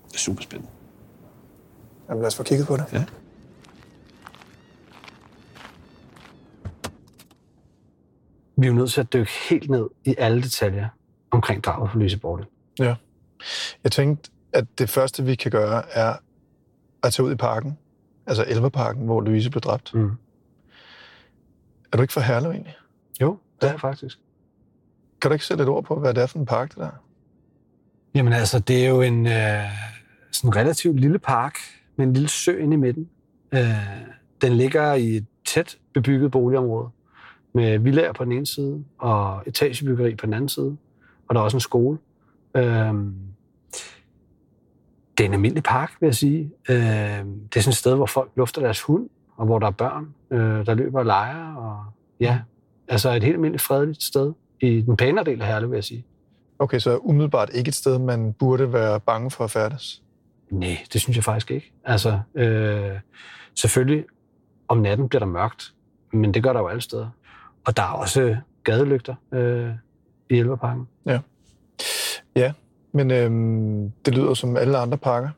Det 0.08 0.14
er 0.14 0.18
super 0.18 0.42
spændende. 0.42 0.72
Jamen, 2.08 2.20
lad 2.20 2.26
os 2.26 2.36
få 2.36 2.42
kigget 2.42 2.66
på 2.66 2.76
det. 2.76 2.84
Ja. 2.92 3.04
Vi 8.56 8.66
er 8.66 8.70
jo 8.70 8.76
nødt 8.76 8.90
til 8.90 9.00
at 9.00 9.12
dykke 9.12 9.30
helt 9.50 9.70
ned 9.70 9.86
i 10.04 10.14
alle 10.18 10.42
detaljer 10.42 10.88
omkring 11.30 11.64
drabet 11.64 11.90
på 11.90 11.98
Louise 11.98 12.18
Borte. 12.18 12.44
Ja. 12.78 12.94
Jeg 13.84 13.92
tænkte, 13.92 14.30
at 14.52 14.64
det 14.78 14.90
første, 14.90 15.24
vi 15.24 15.34
kan 15.34 15.50
gøre, 15.50 15.82
er 15.92 16.14
at 17.02 17.12
tage 17.12 17.26
ud 17.26 17.32
i 17.32 17.36
parken. 17.36 17.78
Altså 18.26 18.44
Elverparken, 18.48 19.04
hvor 19.04 19.20
Louise 19.20 19.50
blev 19.50 19.60
dræbt. 19.60 19.94
Mm. 19.94 20.10
Er 21.92 21.96
du 21.96 22.02
ikke 22.02 22.14
fra 22.14 22.20
Herlev 22.20 22.50
egentlig? 22.50 22.76
Jo, 23.20 23.38
det 23.60 23.66
er 23.66 23.70
jeg 23.70 23.80
faktisk. 23.80 24.18
Kan 25.20 25.30
du 25.30 25.32
ikke 25.32 25.44
sætte 25.44 25.62
et 25.62 25.68
ord 25.68 25.84
på, 25.84 26.00
hvad 26.00 26.14
det 26.14 26.22
er 26.22 26.26
for 26.26 26.38
en 26.38 26.46
park, 26.46 26.68
det 26.68 26.76
der? 26.76 26.90
Jamen 28.14 28.32
altså, 28.32 28.58
det 28.58 28.84
er 28.84 28.88
jo 28.88 29.02
en 29.02 29.26
øh, 29.26 29.62
sådan 30.30 30.56
relativt 30.56 31.00
lille 31.00 31.18
park 31.18 31.58
med 31.96 32.06
en 32.06 32.12
lille 32.12 32.28
sø 32.28 32.58
inde 32.58 32.74
i 32.74 32.76
midten. 32.76 33.08
Øh, 33.52 33.60
den 34.42 34.52
ligger 34.52 34.94
i 34.94 35.16
et 35.16 35.26
tæt 35.44 35.78
bebygget 35.94 36.30
boligområde 36.30 36.88
med 37.52 37.78
villager 37.78 38.12
på 38.12 38.24
den 38.24 38.32
ene 38.32 38.46
side 38.46 38.84
og 38.98 39.42
etagebyggeri 39.46 40.14
på 40.14 40.26
den 40.26 40.34
anden 40.34 40.48
side. 40.48 40.76
Og 41.28 41.34
der 41.34 41.40
er 41.40 41.44
også 41.44 41.56
en 41.56 41.60
skole. 41.60 41.98
Øh, 42.56 42.94
det 45.18 45.24
er 45.24 45.28
en 45.28 45.34
almindelig 45.34 45.62
park, 45.62 45.92
vil 46.00 46.06
jeg 46.06 46.14
sige. 46.14 46.50
Øh, 46.68 46.76
det 46.76 47.56
er 47.56 47.60
sådan 47.60 47.70
et 47.70 47.76
sted, 47.76 47.94
hvor 47.94 48.06
folk 48.06 48.30
lufter 48.36 48.62
deres 48.62 48.82
hund, 48.82 49.08
og 49.36 49.46
hvor 49.46 49.58
der 49.58 49.66
er 49.66 49.70
børn, 49.70 50.14
øh, 50.30 50.66
der 50.66 50.74
løber 50.74 50.98
og 50.98 51.06
leger. 51.06 51.54
Og, 51.54 51.84
ja, 52.20 52.40
altså 52.88 53.10
et 53.10 53.22
helt 53.22 53.34
almindeligt 53.34 53.62
fredeligt 53.62 54.02
sted 54.02 54.32
i 54.60 54.80
den 54.80 54.96
pænere 54.96 55.24
del 55.24 55.40
af 55.40 55.46
Herlev, 55.46 55.70
vil 55.70 55.76
jeg 55.76 55.84
sige. 55.84 56.04
Okay, 56.58 56.78
så 56.78 56.96
umiddelbart 56.96 57.50
ikke 57.54 57.68
et 57.68 57.74
sted, 57.74 57.98
man 57.98 58.32
burde 58.32 58.72
være 58.72 59.00
bange 59.00 59.30
for 59.30 59.44
at 59.44 59.50
færdes? 59.50 60.02
Nej, 60.50 60.78
det 60.92 61.00
synes 61.00 61.16
jeg 61.16 61.24
faktisk 61.24 61.50
ikke. 61.50 61.72
Altså, 61.84 62.20
øh, 62.34 62.90
selvfølgelig 63.54 64.04
om 64.68 64.78
natten 64.78 65.08
bliver 65.08 65.20
der 65.20 65.26
mørkt, 65.26 65.74
men 66.12 66.34
det 66.34 66.42
gør 66.42 66.52
der 66.52 66.60
jo 66.60 66.66
alle 66.66 66.80
steder. 66.80 67.08
Og 67.64 67.76
der 67.76 67.82
er 67.82 67.92
også 67.92 68.36
gadelygter 68.64 69.14
øh, 69.32 69.70
i 70.30 70.34
Elverparken. 70.34 70.88
Ja. 71.06 71.18
Ja, 72.96 73.04
men 73.04 73.10
øhm, 73.10 73.90
det 74.04 74.14
lyder 74.14 74.34
som 74.34 74.56
alle 74.56 74.78
andre 74.78 74.98
parker, 74.98 75.28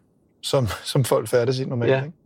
som, 0.43 0.67
som 0.93 1.05
folk 1.05 1.29
færdes 1.29 1.59
i 1.59 1.65
normalt. 1.65 1.93
Ja. 1.93 2.03
Ikke? 2.03 2.17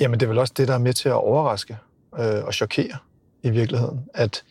Jamen, 0.00 0.20
det 0.20 0.26
er 0.26 0.28
vel 0.28 0.38
også 0.38 0.54
det, 0.56 0.68
der 0.68 0.74
er 0.74 0.78
med 0.78 0.92
til 0.92 1.08
at 1.08 1.14
overraske 1.14 1.78
øh, 2.18 2.44
og 2.44 2.54
chokere 2.54 2.96
i 3.42 3.50
virkeligheden, 3.50 4.00
at, 4.14 4.44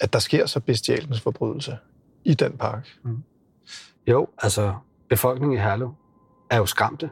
at 0.00 0.12
der 0.12 0.18
sker 0.18 0.46
så 0.46 0.60
bestialens 0.60 1.20
forbrydelse 1.20 1.78
i 2.24 2.34
den 2.34 2.52
park. 2.52 2.88
Jo, 4.06 4.28
altså 4.42 4.74
befolkningen 5.08 5.58
i 5.58 5.60
Herlev 5.60 5.94
er 6.50 6.56
jo 6.56 6.66
skræmte 6.66 7.10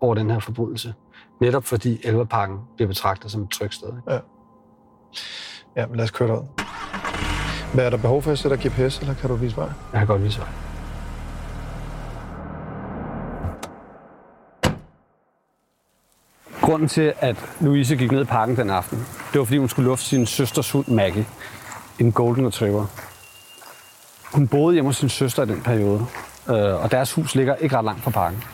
over 0.00 0.14
den 0.14 0.30
her 0.30 0.38
forbrydelse. 0.38 0.94
Netop 1.40 1.64
fordi 1.64 2.00
Elverparken 2.04 2.58
bliver 2.76 2.88
betragtet 2.88 3.30
som 3.30 3.42
et 3.42 3.50
trygt 3.50 3.74
sted. 3.74 3.88
Ikke? 3.88 4.20
Ja, 5.76 5.86
men 5.86 5.96
lad 5.96 6.04
os 6.04 6.10
køre 6.10 6.28
derud. 6.28 6.46
Hvad 7.74 7.86
er 7.86 7.90
der 7.90 7.96
behov 7.96 8.22
for, 8.22 8.30
at 8.30 8.32
jeg 8.32 8.38
sætter 8.38 8.86
GPS, 8.86 9.00
eller 9.00 9.14
kan 9.14 9.30
du 9.30 9.36
vise 9.36 9.56
vej? 9.56 9.66
Jeg 9.92 9.98
kan 9.98 10.06
godt 10.06 10.22
vise 10.22 10.40
dig. 10.40 10.65
Grunden 16.76 16.88
til, 16.88 17.12
at 17.20 17.36
Louise 17.60 17.96
gik 17.96 18.12
ned 18.12 18.20
i 18.20 18.24
parken 18.24 18.56
den 18.56 18.70
aften, 18.70 18.98
det 19.32 19.38
var, 19.38 19.44
fordi 19.44 19.58
hun 19.58 19.68
skulle 19.68 19.88
lufte 19.88 20.06
sin 20.06 20.26
søsters 20.26 20.70
hund 20.70 20.86
Maggie, 20.88 21.26
en 21.98 22.12
golden 22.12 22.46
retriever. 22.46 22.86
Hun 24.32 24.48
boede 24.48 24.74
hjemme 24.74 24.88
hos 24.88 24.96
sin 24.96 25.08
søster 25.08 25.42
i 25.42 25.46
den 25.46 25.60
periode, 25.60 26.06
øh, 26.48 26.54
og 26.82 26.90
deres 26.90 27.12
hus 27.12 27.34
ligger 27.34 27.54
ikke 27.54 27.76
ret 27.76 27.84
langt 27.84 28.02
fra 28.02 28.10
parken. 28.10 28.44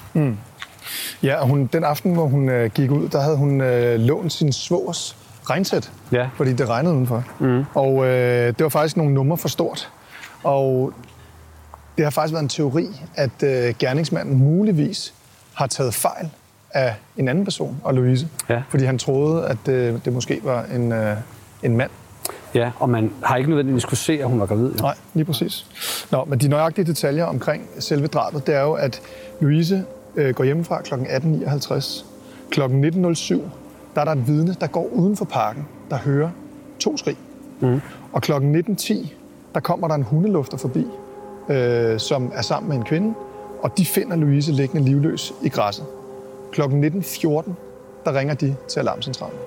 Ja, 1.22 1.40
og 1.40 1.46
hun, 1.46 1.66
den 1.66 1.84
aften, 1.84 2.14
hvor 2.14 2.26
hun 2.26 2.48
øh, 2.48 2.70
gik 2.70 2.90
ud, 2.90 3.08
der 3.08 3.20
havde 3.20 3.36
hun 3.36 3.60
øh, 3.60 4.00
lånt 4.00 4.32
sin 4.32 4.52
svogers 4.52 5.16
regnsæt, 5.50 5.92
Ja. 6.12 6.28
fordi 6.36 6.52
det 6.52 6.68
regnede 6.68 6.94
udenfor. 6.94 7.24
Mm. 7.38 7.64
Og 7.74 8.06
øh, 8.06 8.46
det 8.46 8.62
var 8.62 8.68
faktisk 8.68 8.96
nogle 8.96 9.14
numre 9.14 9.38
for 9.38 9.48
stort. 9.48 9.90
Og 10.42 10.92
det 11.96 12.04
har 12.04 12.10
faktisk 12.10 12.32
været 12.32 12.42
en 12.42 12.48
teori, 12.48 12.86
at 13.14 13.42
øh, 13.42 13.74
gerningsmanden 13.78 14.38
muligvis 14.38 15.14
har 15.54 15.66
taget 15.66 15.94
fejl 15.94 16.30
af 16.74 16.94
en 17.16 17.28
anden 17.28 17.44
person, 17.44 17.80
og 17.84 17.94
Louise. 17.94 18.28
Ja. 18.48 18.62
Fordi 18.68 18.84
han 18.84 18.98
troede, 18.98 19.46
at 19.46 19.68
øh, 19.68 19.94
det 20.04 20.12
måske 20.12 20.40
var 20.44 20.64
en, 20.74 20.92
øh, 20.92 21.16
en 21.62 21.76
mand. 21.76 21.90
Ja, 22.54 22.70
og 22.78 22.90
man 22.90 23.12
har 23.22 23.36
ikke 23.36 23.50
nødvendigvis 23.50 23.84
kunne 23.84 23.98
se, 23.98 24.12
at 24.12 24.28
hun 24.28 24.40
var 24.40 24.46
gravid. 24.46 24.70
Jo. 24.70 24.82
Nej, 24.82 24.94
lige 25.14 25.24
præcis. 25.24 25.66
Nå, 26.10 26.24
men 26.24 26.38
de 26.38 26.48
nøjagtige 26.48 26.84
detaljer 26.84 27.24
omkring 27.24 27.68
selve 27.78 28.06
drabet, 28.06 28.46
det 28.46 28.54
er 28.54 28.60
jo, 28.60 28.72
at 28.72 29.00
Louise 29.40 29.84
øh, 30.16 30.34
går 30.34 30.44
hjemmefra 30.44 30.82
kl. 30.82 30.94
18.59. 30.94 32.04
Kl. 32.50 32.60
19.07, 32.60 33.40
der 33.94 34.00
er 34.00 34.04
der 34.04 34.12
et 34.12 34.26
vidne, 34.26 34.56
der 34.60 34.66
går 34.66 34.88
uden 34.92 35.16
for 35.16 35.24
parken, 35.24 35.66
der 35.90 35.96
hører 35.96 36.30
to 36.78 36.96
skrig. 36.96 37.16
Mm. 37.60 37.80
Og 38.12 38.22
kl. 38.22 38.32
19.10, 38.32 39.08
der 39.54 39.60
kommer 39.60 39.88
der 39.88 39.94
en 39.94 40.02
hundelufter 40.02 40.56
forbi, 40.56 40.86
øh, 41.48 42.00
som 42.00 42.32
er 42.34 42.42
sammen 42.42 42.68
med 42.68 42.76
en 42.76 42.84
kvinde, 42.84 43.14
og 43.62 43.78
de 43.78 43.86
finder 43.86 44.16
Louise 44.16 44.52
liggende 44.52 44.84
livløs 44.84 45.32
i 45.42 45.48
græsset. 45.48 45.84
Kl. 46.52 46.60
19.14, 46.60 47.54
der 48.04 48.18
ringer 48.18 48.34
de 48.34 48.56
til 48.68 48.80
alarmcentralen. 48.80 49.38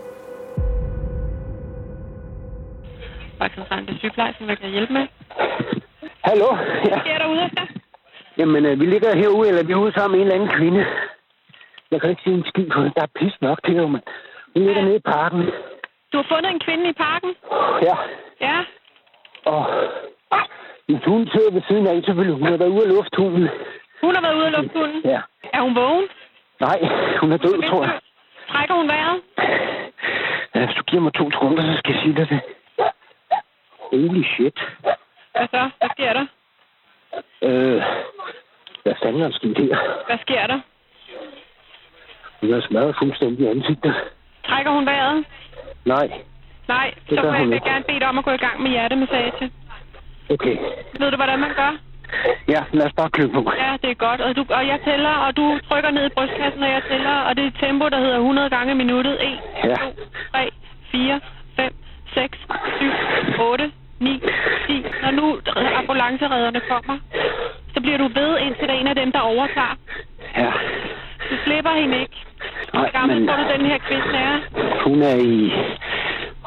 Vagtcentralen, 3.40 3.86
det 3.88 3.94
er 3.96 4.00
sygeplejersken, 4.00 4.46
hvad 4.46 4.56
kan 4.56 4.66
jeg 4.66 4.72
hjælpe 4.78 4.94
med? 4.94 5.06
Hallo? 6.30 6.50
Ja. 6.56 6.90
Hvad 6.90 7.00
sker 7.06 7.18
der 7.18 7.28
ude 7.34 7.42
efter? 7.48 7.64
Jamen, 8.38 8.66
øh, 8.66 8.80
vi 8.80 8.86
ligger 8.86 9.18
herude, 9.18 9.48
eller 9.50 9.64
vi 9.64 9.72
er 9.74 9.82
ude 9.86 9.94
sammen 9.94 10.12
med 10.12 10.20
en 10.20 10.32
eller 10.32 10.36
anden 10.44 10.58
kvinde. 10.60 10.86
Jeg 11.92 12.02
kan 12.02 12.10
ikke 12.10 12.22
se 12.26 12.32
en 12.32 12.46
skid 12.52 12.68
på 12.76 12.80
det. 12.84 12.92
Der 12.96 13.02
er 13.02 13.12
pis 13.20 13.36
nok 13.42 13.60
til, 13.66 13.76
jo, 13.76 13.88
mand. 13.88 14.04
Hun 14.54 14.64
ligger 14.68 14.82
nede 14.82 14.96
i 14.96 15.08
parken. 15.16 15.42
Du 16.12 16.16
har 16.22 16.26
fundet 16.34 16.50
en 16.52 16.60
kvinde 16.66 16.90
i 16.90 16.94
parken? 17.06 17.32
Ja, 17.88 17.96
Ja. 18.48 18.58
og 19.54 19.62
min 20.90 21.00
hund 21.08 21.28
sidder 21.34 21.52
ved 21.54 21.62
siden 21.70 21.88
af, 21.88 21.96
selvfølgelig. 22.06 22.38
Hun 22.42 22.48
har 22.52 22.58
været 22.58 22.76
ude 22.78 22.86
at 22.88 22.94
lufte 22.96 23.18
hunden. 23.22 23.48
Hun 24.04 24.12
har 24.16 24.22
været 24.26 24.36
ude 24.40 24.46
at 24.46 24.52
lufte 24.58 24.78
hunden. 24.80 25.02
Ja. 25.14 25.22
Er 25.54 25.62
hun 25.62 25.76
vågen? 25.76 26.08
Nej, 26.60 26.80
hun 27.22 27.32
er 27.32 27.38
død, 27.38 27.70
tror 27.70 27.84
jeg. 27.84 28.00
Trækker 28.50 28.76
hun 28.76 28.88
vejret? 28.88 29.22
Ja, 30.56 30.66
Hvis 30.66 30.76
du 30.76 30.84
giver 30.84 31.02
mig 31.02 31.14
to 31.14 31.32
sekunder, 31.32 31.62
så 31.64 31.78
skal 31.78 31.94
jeg 31.94 32.02
sige 32.02 32.16
dig 32.16 32.30
det. 32.30 32.40
Holy 33.92 34.24
shit. 34.34 34.60
Hvad 35.36 35.48
så? 35.52 35.70
Hvad 35.80 35.90
sker 35.96 36.14
der? 36.14 36.26
Øh, 37.42 37.82
hvad 38.84 38.94
fanden 39.04 39.22
er 39.22 39.28
der 39.30 39.36
sket 39.36 39.58
her? 39.58 39.78
Hvad 40.06 40.18
sker 40.22 40.48
der? 40.48 40.60
Hun 42.42 42.54
er 42.54 42.62
smadret 42.62 42.96
fuldstændig 43.00 43.50
ansigtet. 43.50 43.96
Trækker 44.48 44.72
hun 44.72 44.86
vejret? 44.86 45.26
Nej, 45.86 46.08
Nej, 46.68 46.94
Det 47.10 47.20
så 47.20 47.32
vil 47.32 47.50
jeg 47.50 47.62
gerne 47.62 47.84
bede 47.88 48.00
dig 48.00 48.08
om 48.08 48.18
at 48.18 48.26
gå 48.26 48.32
i 48.32 48.38
gang 48.38 48.62
med 48.62 48.72
hjertemassage. 48.72 49.52
okay. 50.30 50.58
Ved 51.00 51.12
du, 51.12 51.16
hvordan 51.18 51.40
man 51.40 51.54
gør? 51.56 51.78
Ja, 52.54 52.62
lad 52.72 52.86
os 52.86 52.94
bare 53.00 53.10
klø 53.10 53.28
på. 53.28 53.52
Ja, 53.64 53.72
det 53.82 53.90
er 53.90 54.00
godt. 54.08 54.22
Og, 54.22 54.36
du, 54.36 54.46
og 54.50 54.68
jeg 54.68 54.80
tæller, 54.86 55.10
og 55.26 55.38
du 55.38 55.60
trykker 55.70 55.92
ned 55.92 56.06
i 56.06 56.14
brystkassen, 56.16 56.64
og 56.64 56.70
jeg 56.70 56.82
tæller, 56.90 57.16
og 57.28 57.36
det 57.36 57.44
er 57.44 57.48
et 57.48 57.58
tempo, 57.60 57.90
der 57.90 58.00
hedder 58.00 58.18
100 58.18 58.50
gange 58.50 58.72
i 58.72 58.76
minuttet. 58.76 59.14
1, 59.22 59.40
Ja. 59.64 59.76
2, 59.76 59.76
3, 60.34 60.50
4, 60.92 61.20
5, 61.56 61.74
6, 62.14 62.38
7, 62.80 62.92
8, 63.40 63.72
9, 64.00 64.22
10. 64.68 64.86
Når 65.02 65.12
nu 65.12 65.40
ambulanceredderne 65.76 66.62
kommer, 66.70 66.98
så 67.74 67.82
bliver 67.82 67.98
du 67.98 68.08
ved, 68.08 68.38
indtil 68.40 68.68
der 68.68 68.74
er 68.74 68.78
en 68.80 68.88
af 68.88 68.96
dem, 68.96 69.12
der 69.12 69.20
overtager. 69.20 69.76
Ja. 70.38 70.52
Du 71.30 71.36
slipper 71.46 71.72
hende 71.72 72.00
ikke. 72.02 72.18
Hvor 72.74 72.92
gammel 73.00 73.18
men 73.20 73.28
tror 73.28 73.36
du, 73.38 73.44
den 73.58 73.66
her 73.66 73.78
kvinde 73.78 74.18
er? 74.18 74.38
hun 74.84 75.02
er 75.02 75.16
i... 75.16 75.52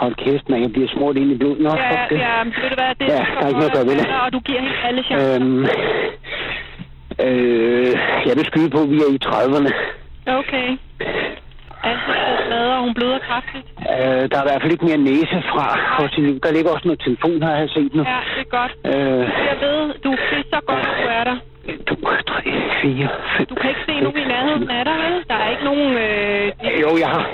Hold 0.02 0.14
kæft, 0.24 0.48
man. 0.48 0.62
Jeg 0.62 0.72
bliver 0.72 0.88
smurt 0.94 1.16
ind 1.16 1.30
i 1.32 1.38
blodet. 1.38 1.60
Nå, 1.60 1.70
Ja, 1.74 1.90
fuck 1.90 2.10
det. 2.10 2.18
ja, 2.18 2.34
ved 2.44 2.68
du 2.72 2.76
hvad, 2.80 2.92
det 3.00 3.06
Ja, 3.14 3.22
der 3.34 3.42
er 3.44 3.48
ikke 3.48 3.60
noget 3.62 3.70
at 3.72 3.76
gøre 3.76 3.86
ved 3.90 3.96
det. 4.00 4.06
Og 4.26 4.32
du 4.32 4.38
giver 4.48 4.60
hende 4.60 4.76
alle 4.88 5.02
chancer. 5.02 5.34
Øhm, 5.36 5.62
øh, 7.26 7.92
jeg 8.28 8.34
vil 8.38 8.44
skyde 8.50 8.70
på, 8.70 8.78
at 8.84 8.90
vi 8.90 8.96
er 9.06 9.10
i 9.16 9.18
30'erne. 9.28 9.70
Okay. 10.40 10.68
Ansigtet 11.90 12.28
er 12.32 12.36
smadret, 12.46 12.72
og 12.76 12.82
hun 12.86 12.94
bløder 12.94 13.18
kraftigt. 13.28 13.66
Øh, 13.92 14.22
der 14.30 14.36
er 14.38 14.44
i 14.44 14.48
hvert 14.48 14.62
fald 14.62 14.72
ikke 14.72 14.84
mere 14.90 14.96
næse 15.10 15.36
fra 15.52 16.08
sin 16.14 16.24
liv. 16.28 16.36
Der 16.44 16.52
ligger 16.52 16.70
også 16.74 16.86
noget 16.88 17.00
telefon, 17.06 17.42
har 17.42 17.56
jeg 17.62 17.68
set 17.76 17.94
nu. 17.94 18.02
Ja, 18.14 18.18
det 18.36 18.42
er 18.46 18.50
godt. 18.58 18.72
Øh, 18.92 19.24
Jeg 19.50 19.56
ved, 19.64 19.78
du 20.04 20.10
det 20.30 20.38
er 20.38 20.48
så 20.54 20.60
godt, 20.70 20.86
at 20.90 20.96
du 21.02 21.08
er 21.20 21.24
der. 21.30 21.36
2, 21.86 21.94
3, 22.26 22.42
4, 22.82 23.08
5. 23.36 23.46
Du 23.46 23.54
kan 23.54 23.68
ikke 23.70 23.80
se 23.88 23.94
nogen 24.04 24.18
i 24.18 24.26
nærheden 24.34 24.70
af 24.70 24.84
dig, 24.84 24.94
vel? 25.04 25.14
Der 25.30 25.34
er 25.34 25.50
ikke 25.50 25.64
nogen... 25.64 25.88
Øh, 26.04 26.52
Jo, 26.84 26.90
jeg 27.04 27.08
har... 27.08 27.24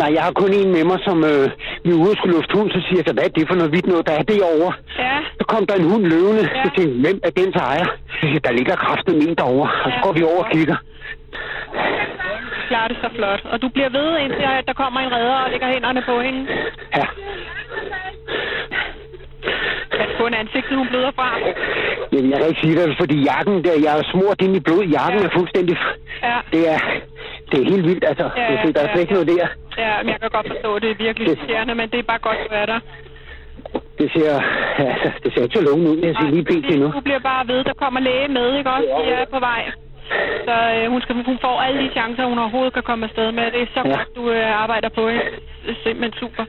Nej, 0.00 0.10
jeg 0.16 0.22
har 0.26 0.32
kun 0.32 0.52
en 0.60 0.70
med 0.76 0.84
mig, 0.90 0.98
som 1.08 1.18
øh, 1.32 1.44
vi 1.84 1.90
er 1.90 2.00
ude 2.04 2.16
skulle 2.16 2.34
lufte 2.36 2.52
hund, 2.58 2.70
så 2.76 2.80
siger 2.86 2.98
jeg, 3.00 3.06
så 3.08 3.12
hvad 3.14 3.24
er 3.24 3.28
det 3.36 3.48
for 3.48 3.54
noget 3.60 3.72
vidt 3.76 3.86
noget, 3.86 4.06
der 4.08 4.14
er 4.20 4.22
derovre? 4.32 4.72
ja, 4.98 5.16
Så 5.38 5.44
kom 5.52 5.66
der 5.66 5.74
en 5.74 5.90
hund 5.90 6.04
løvende. 6.12 6.42
Ja. 6.44 6.56
Ja. 6.58 6.62
Så 6.64 6.68
tænkte 6.76 6.96
hvem 7.04 7.18
er 7.28 7.30
den 7.40 7.48
så 7.56 7.62
ejer? 7.72 7.86
Så 8.10 8.14
siger 8.30 8.40
der 8.46 8.52
ligger 8.58 8.76
kraftet 8.84 9.14
en 9.28 9.34
derovre. 9.40 9.70
Og 9.84 9.90
så 9.92 9.96
Ja. 9.98 10.02
går 10.04 10.12
vi 10.18 10.22
over 10.32 10.42
og 10.44 10.50
kigger. 10.54 10.76
klarer 12.68 12.88
det 12.88 12.96
så 13.04 13.08
flot. 13.16 13.42
Og 13.52 13.62
du 13.62 13.68
bliver 13.68 13.90
ved, 13.98 14.08
indtil 14.24 14.46
at 14.58 14.64
der 14.68 14.72
kommer 14.82 15.00
en 15.00 15.12
redder 15.16 15.34
og 15.44 15.50
lægger 15.50 15.68
hænderne 15.74 16.02
på 16.10 16.14
hende. 16.26 16.40
Ja. 16.98 17.06
En 20.26 20.34
ansigtet, 20.34 20.76
hun 20.80 20.88
bløder 20.88 21.10
fra. 21.18 21.28
Jamen, 22.12 22.30
jeg 22.30 22.38
kan 22.38 22.48
ikke 22.48 22.60
sige 22.64 22.76
det, 22.80 22.96
fordi 23.02 23.16
jakken 23.30 23.64
der, 23.64 23.74
jeg 23.86 23.92
er 23.98 24.02
smurt 24.12 24.38
ind 24.44 24.56
i 24.56 24.60
blod. 24.66 24.82
Jakken 24.98 25.20
Ja. 25.20 25.26
er 25.26 25.32
fuldstændig... 25.38 25.76
Ja, 26.22 26.38
Det 26.52 26.62
er, 26.74 26.78
det 27.50 27.56
er 27.62 27.66
helt 27.72 27.86
vildt, 27.90 28.04
altså. 28.10 28.26
Ja, 28.36 28.52
Ja, 28.52 28.66
det, 28.66 28.74
der 28.74 28.80
er 28.82 28.86
ja, 28.88 28.92
slet 28.92 29.02
ikke 29.04 29.14
ja. 29.14 29.18
noget 29.20 29.28
der. 29.40 29.46
ja, 29.84 29.92
men 30.02 30.08
jeg 30.12 30.20
kan 30.20 30.30
godt 30.30 30.46
forstå, 30.52 30.78
det 30.78 30.90
er 30.90 30.94
virkelig 31.06 31.28
Det- 31.28 31.38
irriterende, 31.38 31.74
men 31.74 31.86
det 31.92 31.98
er 31.98 32.02
bare 32.12 32.18
godt, 32.28 32.38
du 32.48 32.54
er 32.62 32.66
der. 32.66 32.80
Det 33.98 34.10
ser, 34.14 34.32
altså, 34.78 35.10
det 35.22 35.28
ser 35.34 35.42
ikke 35.42 35.56
så 35.58 35.64
lungt 35.68 35.88
ud, 35.88 35.96
jeg 36.06 36.14
siger 36.18 36.30
lige 36.36 36.44
pt. 36.50 36.78
nu. 36.82 36.86
Du 36.92 37.00
bliver 37.00 37.18
bare 37.18 37.48
ved, 37.48 37.64
der 37.64 37.72
kommer 37.82 38.00
læge 38.00 38.28
med, 38.28 38.46
ikke 38.58 38.70
også? 38.70 38.88
De 39.06 39.10
er 39.10 39.24
på 39.36 39.40
vej. 39.40 39.62
Så 40.46 40.54
øh, 40.76 40.90
hun, 40.92 41.00
skal, 41.02 41.14
hun 41.30 41.38
får 41.40 41.60
alle 41.60 41.78
de 41.84 41.90
chancer, 41.92 42.24
hun 42.24 42.38
overhovedet 42.38 42.72
kan 42.74 42.82
komme 42.82 43.04
afsted 43.08 43.32
med. 43.32 43.44
Det 43.54 43.60
er 43.62 43.66
så 43.74 43.82
Ja. 43.84 43.96
godt, 43.96 44.08
du 44.16 44.30
øh, 44.30 44.62
arbejder 44.62 44.88
på 44.88 45.08
hende. 45.08 45.24
Det 45.66 45.70
er 45.70 45.80
simpelthen 45.84 46.12
super. 46.20 46.44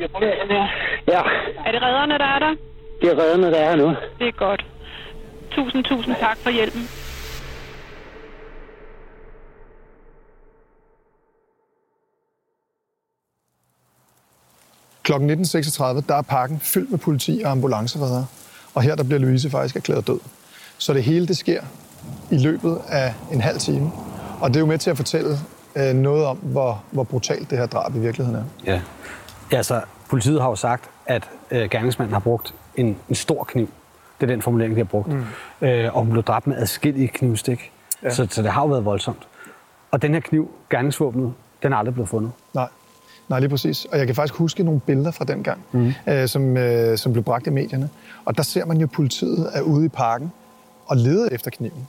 Ja, 0.00 1.22
Er 1.66 1.72
det 1.72 1.82
redderne, 1.82 2.18
der 2.18 2.24
er 2.24 2.38
der? 2.38 2.54
det 3.02 3.10
er 3.12 3.18
redderne, 3.22 3.46
der 3.52 3.58
er 3.58 3.76
nu. 3.76 3.86
Det 4.18 4.28
er 4.28 4.32
godt. 4.32 4.64
Tusind, 5.50 5.84
tusind 5.84 6.14
tak 6.20 6.36
for 6.36 6.50
hjælpen. 6.50 6.88
Klokken 15.02 15.30
19.36, 15.30 15.82
der 16.08 16.14
er 16.14 16.22
parken 16.22 16.60
fyldt 16.60 16.90
med 16.90 16.98
politi 16.98 17.42
og 17.44 17.50
ambulanceredere. 17.50 18.26
Og 18.74 18.82
her 18.82 18.94
der 18.94 19.02
bliver 19.04 19.18
Louise 19.20 19.50
faktisk 19.50 19.76
erklæret 19.76 20.06
død. 20.06 20.20
Så 20.78 20.92
det 20.94 21.02
hele 21.02 21.26
det 21.26 21.36
sker 21.36 21.62
i 22.30 22.38
løbet 22.38 22.78
af 22.88 23.14
en 23.32 23.40
halv 23.40 23.58
time. 23.58 23.90
Og 24.40 24.48
det 24.48 24.56
er 24.56 24.60
jo 24.60 24.66
med 24.66 24.78
til 24.78 24.90
at 24.90 24.96
fortælle 24.96 25.36
øh, 25.76 25.94
noget 25.94 26.24
om, 26.26 26.36
hvor, 26.36 26.84
hvor 26.90 27.04
brutalt 27.04 27.50
det 27.50 27.58
her 27.58 27.66
drab 27.66 27.94
i 27.94 27.98
virkeligheden 27.98 28.40
er. 28.40 28.44
Ja. 28.72 28.80
Ja 29.52 29.56
altså, 29.56 29.80
politiet 30.10 30.40
har 30.40 30.48
jo 30.48 30.56
sagt, 30.56 30.90
at 31.06 31.30
øh, 31.50 31.70
gerningsmanden 31.70 32.12
har 32.12 32.20
brugt 32.20 32.54
en, 32.76 32.96
en 33.08 33.14
stor 33.14 33.44
kniv. 33.44 33.70
Det 34.20 34.30
er 34.30 34.34
den 34.34 34.42
formulering, 34.42 34.74
de 34.74 34.80
har 34.80 34.84
brugt. 34.84 35.08
Mm. 35.08 35.24
Øh, 35.60 35.94
og 35.94 36.00
hun 36.00 36.10
blev 36.10 36.22
dræbt 36.22 36.46
med 36.46 36.56
adskillige 36.56 37.08
knivstik. 37.08 37.72
Ja. 38.02 38.10
Så, 38.10 38.26
så 38.30 38.42
det 38.42 38.50
har 38.50 38.62
jo 38.62 38.68
været 38.68 38.84
voldsomt. 38.84 39.28
Og 39.90 40.02
den 40.02 40.12
her 40.12 40.20
kniv, 40.20 40.50
gerningsvåbnet, 40.70 41.32
den 41.62 41.72
er 41.72 41.76
aldrig 41.76 41.94
blevet 41.94 42.08
fundet. 42.08 42.32
Nej. 42.54 42.68
Nej, 43.28 43.40
lige 43.40 43.50
præcis. 43.50 43.84
Og 43.84 43.98
jeg 43.98 44.06
kan 44.06 44.14
faktisk 44.14 44.34
huske 44.34 44.62
nogle 44.62 44.80
billeder 44.80 45.10
fra 45.10 45.24
den 45.24 45.42
gang, 45.42 45.64
mm. 45.72 45.92
øh, 46.06 46.28
som, 46.28 46.56
øh, 46.56 46.98
som 46.98 47.12
blev 47.12 47.24
bragt 47.24 47.46
i 47.46 47.50
medierne. 47.50 47.90
Og 48.24 48.36
der 48.36 48.42
ser 48.42 48.64
man 48.64 48.76
jo, 48.76 48.84
at 48.84 48.90
politiet 48.90 49.50
er 49.54 49.60
ude 49.60 49.86
i 49.86 49.88
parken 49.88 50.32
og 50.86 50.96
leder 50.96 51.28
efter 51.32 51.50
kniven. 51.50 51.86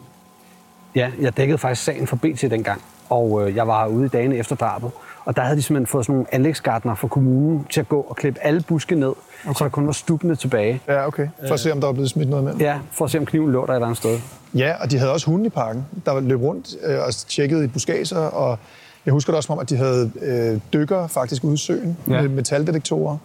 Ja, 0.95 1.11
jeg 1.21 1.37
dækkede 1.37 1.57
faktisk 1.57 1.83
sagen 1.83 2.07
for 2.07 2.15
BT 2.15 2.41
dengang, 2.41 2.81
og 3.09 3.47
øh, 3.47 3.55
jeg 3.55 3.67
var 3.67 3.83
herude 3.83 4.05
i 4.05 4.09
dagene 4.09 4.35
efter 4.35 4.55
drabet. 4.55 4.91
Og 5.25 5.35
der 5.35 5.41
havde 5.41 5.57
de 5.57 5.61
simpelthen 5.61 5.87
fået 5.87 6.05
sådan 6.05 6.13
nogle 6.13 6.33
anlægsgardner 6.33 6.95
fra 6.95 7.07
kommunen 7.07 7.67
til 7.69 7.79
at 7.79 7.89
gå 7.89 8.01
og 8.01 8.15
klippe 8.15 8.39
alle 8.43 8.63
buske 8.67 8.95
ned, 8.95 9.13
okay. 9.45 9.53
så 9.57 9.63
der 9.63 9.69
kun 9.69 9.85
var 9.85 9.91
stubbene 9.91 10.35
tilbage. 10.35 10.81
Ja, 10.87 11.07
okay. 11.07 11.27
For 11.47 11.53
at 11.53 11.59
se, 11.59 11.71
om 11.71 11.79
der 11.79 11.87
var 11.87 11.93
blevet 11.93 12.09
smidt 12.09 12.29
noget 12.29 12.45
med. 12.45 12.55
Ja, 12.55 12.79
for 12.91 13.05
at 13.05 13.11
se, 13.11 13.17
om 13.17 13.25
kniven 13.25 13.51
lå 13.51 13.65
der 13.65 13.71
et 13.71 13.75
eller 13.75 13.87
andet 13.87 13.97
sted. 13.97 14.19
Ja, 14.55 14.73
og 14.81 14.91
de 14.91 14.97
havde 14.97 15.13
også 15.13 15.25
hunde 15.25 15.45
i 15.45 15.49
parken, 15.49 15.85
der 16.05 16.19
løb 16.19 16.41
rundt 16.41 16.75
øh, 16.83 16.99
og 16.99 17.13
tjekkede 17.13 17.65
i 17.65 17.67
buskager, 17.67 18.17
og 18.17 18.59
jeg 19.05 19.11
husker 19.11 19.31
det 19.31 19.37
også 19.37 19.47
som 19.47 19.53
om, 19.53 19.59
at 19.59 19.69
de 19.69 19.77
havde 19.77 20.11
øh, 20.21 20.59
dykkere 20.73 21.09
faktisk 21.09 21.43
ude 21.43 21.53
i 21.53 21.57
søen 21.57 21.97
ja. 22.07 22.21
med 22.21 22.29
metaldetektorer, 22.29 23.17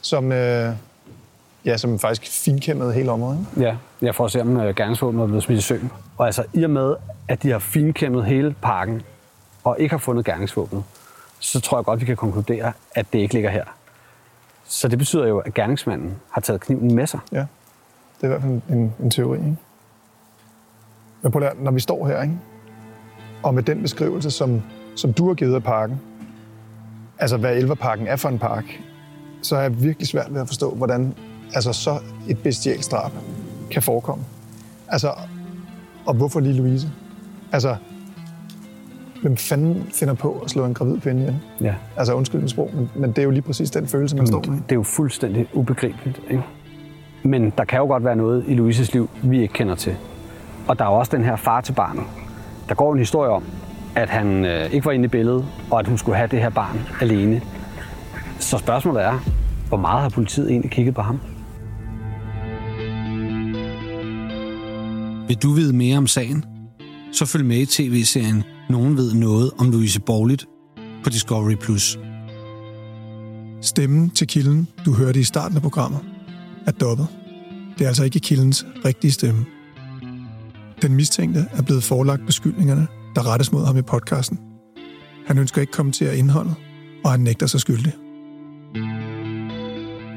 som, 0.00 0.32
øh, 0.32 0.72
ja, 1.64 1.76
som 1.76 1.98
faktisk 1.98 2.44
finkæmmede 2.44 2.92
hele 2.92 3.10
området. 3.10 3.46
Ikke? 3.56 3.68
Ja, 3.68 3.76
ja 4.02 4.10
for 4.10 4.24
at 4.24 4.30
se, 4.30 4.40
om 4.40 4.56
øh, 4.56 4.74
gerningsvåbnet 4.74 5.22
er 5.22 5.26
blevet 5.26 5.42
smidt 5.42 5.58
i 5.58 5.62
søen. 5.62 5.90
Og 6.18 6.26
altså, 6.26 6.44
i 6.52 6.62
og 6.62 6.70
med, 6.70 6.96
at 7.28 7.42
de 7.42 7.50
har 7.50 7.58
finkæmmet 7.58 8.24
hele 8.24 8.54
parken, 8.62 9.02
og 9.64 9.76
ikke 9.78 9.92
har 9.92 9.98
fundet 9.98 10.24
gerningsvåbnet, 10.24 10.84
så 11.38 11.60
tror 11.60 11.78
jeg 11.78 11.84
godt, 11.84 12.00
vi 12.00 12.06
kan 12.06 12.16
konkludere, 12.16 12.72
at 12.94 13.06
det 13.12 13.18
ikke 13.18 13.34
ligger 13.34 13.50
her. 13.50 13.64
Så 14.64 14.88
det 14.88 14.98
betyder 14.98 15.26
jo, 15.26 15.38
at 15.38 15.54
gerningsmanden 15.54 16.14
har 16.30 16.40
taget 16.40 16.60
kniven 16.60 16.94
med 16.94 17.06
sig. 17.06 17.20
Ja, 17.32 17.38
det 17.38 17.46
er 18.20 18.24
i 18.24 18.28
hvert 18.28 18.42
fald 18.42 18.60
en, 18.70 18.94
en 19.00 19.10
teori. 19.10 19.38
Ikke? 19.38 19.56
Men 21.22 21.32
prøv 21.32 21.42
at 21.42 21.60
når 21.60 21.70
vi 21.70 21.80
står 21.80 22.06
her, 22.06 22.22
ikke? 22.22 22.38
og 23.42 23.54
med 23.54 23.62
den 23.62 23.82
beskrivelse, 23.82 24.30
som, 24.30 24.62
som 24.96 25.12
du 25.12 25.26
har 25.28 25.34
givet 25.34 25.54
af 25.54 25.62
parken, 25.62 26.00
altså 27.18 27.36
hvad 27.36 27.56
Elverparken 27.56 28.06
er 28.06 28.16
for 28.16 28.28
en 28.28 28.38
park, 28.38 28.64
så 29.42 29.56
er 29.56 29.60
jeg 29.60 29.82
virkelig 29.82 30.08
svært 30.08 30.34
ved 30.34 30.40
at 30.40 30.46
forstå, 30.46 30.74
hvordan 30.74 31.14
altså, 31.54 31.72
så 31.72 31.98
et 32.28 32.38
bestialsk 32.38 32.90
drab 32.90 33.12
kan 33.70 33.82
forekomme. 33.82 34.24
Altså, 34.88 35.12
og 36.06 36.14
hvorfor 36.14 36.40
lige 36.40 36.54
Louise? 36.54 36.90
Altså, 37.52 37.76
hvem 39.22 39.36
fanden 39.36 39.86
finder 39.94 40.14
på 40.14 40.40
at 40.44 40.50
slå 40.50 40.64
en 40.64 40.74
gravid 40.74 41.00
kvinde 41.00 41.20
ihjel? 41.20 41.38
Ja. 41.60 41.74
Altså, 41.96 42.14
undskyld 42.14 42.40
mit 42.40 42.50
sprog, 42.50 42.70
men, 42.74 42.90
men 42.94 43.10
det 43.10 43.18
er 43.18 43.22
jo 43.22 43.30
lige 43.30 43.42
præcis 43.42 43.70
den 43.70 43.86
følelse, 43.86 44.16
man 44.16 44.26
står 44.26 44.44
med. 44.48 44.56
Det 44.56 44.72
er 44.72 44.74
jo 44.76 44.82
fuldstændig 44.82 45.46
ubegribeligt. 45.52 46.20
Ikke? 46.30 46.42
Men 47.22 47.52
der 47.58 47.64
kan 47.64 47.78
jo 47.78 47.86
godt 47.86 48.04
være 48.04 48.16
noget 48.16 48.44
i 48.48 48.54
Louises 48.54 48.92
liv, 48.92 49.10
vi 49.22 49.42
ikke 49.42 49.54
kender 49.54 49.74
til. 49.74 49.96
Og 50.68 50.78
der 50.78 50.84
er 50.84 50.88
jo 50.88 50.94
også 50.94 51.16
den 51.16 51.24
her 51.24 51.36
far 51.36 51.60
til 51.60 51.72
barnet. 51.72 52.04
Der 52.68 52.74
går 52.74 52.92
en 52.92 52.98
historie 52.98 53.30
om, 53.30 53.44
at 53.94 54.08
han 54.08 54.44
øh, 54.44 54.72
ikke 54.72 54.86
var 54.86 54.92
inde 54.92 55.04
i 55.04 55.08
billedet, 55.08 55.46
og 55.70 55.78
at 55.78 55.86
hun 55.86 55.98
skulle 55.98 56.16
have 56.16 56.28
det 56.28 56.40
her 56.40 56.50
barn 56.50 56.80
alene. 57.00 57.42
Så 58.38 58.58
spørgsmålet 58.58 59.04
er, 59.04 59.18
hvor 59.68 59.76
meget 59.76 60.02
har 60.02 60.08
politiet 60.08 60.50
egentlig 60.50 60.70
kigget 60.70 60.94
på 60.94 61.02
ham? 61.02 61.20
Vil 65.30 65.42
du 65.42 65.52
vide 65.52 65.72
mere 65.72 65.98
om 65.98 66.06
sagen? 66.06 66.44
Så 67.12 67.26
følg 67.26 67.44
med 67.44 67.58
i 67.58 67.66
tv-serien 67.66 68.42
Nogen 68.70 68.96
ved 68.96 69.14
noget 69.14 69.50
om 69.58 69.70
Louise 69.70 70.00
Borligt 70.00 70.46
på 71.04 71.10
Discovery+. 71.10 71.54
Plus. 71.54 71.98
Stemmen 73.60 74.10
til 74.10 74.26
kilden, 74.26 74.68
du 74.84 74.92
hørte 74.92 75.20
i 75.20 75.22
starten 75.22 75.56
af 75.56 75.62
programmet, 75.62 76.00
er 76.66 76.70
dobbet. 76.70 77.06
Det 77.78 77.84
er 77.84 77.88
altså 77.88 78.04
ikke 78.04 78.20
kildens 78.20 78.66
rigtige 78.84 79.10
stemme. 79.10 79.46
Den 80.82 80.94
mistænkte 80.94 81.46
er 81.52 81.62
blevet 81.62 81.82
forelagt 81.82 82.26
beskyldningerne, 82.26 82.86
der 83.14 83.32
rettes 83.32 83.52
mod 83.52 83.66
ham 83.66 83.76
i 83.76 83.82
podcasten. 83.82 84.38
Han 85.26 85.38
ønsker 85.38 85.60
ikke 85.60 85.72
kommentere 85.72 86.16
indholdet, 86.16 86.54
og 87.04 87.10
han 87.10 87.20
nægter 87.20 87.46
sig 87.46 87.60
skyldig. 87.60 87.92